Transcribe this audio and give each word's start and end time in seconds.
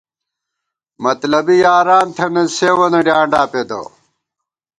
مطلَبی 1.03 1.55
یاران 1.65 2.07
تھنَئیت، 2.15 2.51
سېوں 2.57 2.77
وَنہ 2.79 2.99
ڈیانڈا 3.05 3.41
پیدہ 3.51 3.79